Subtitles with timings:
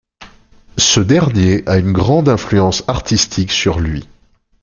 [0.79, 4.09] Ce dernier a une grande influence artistique sur lui.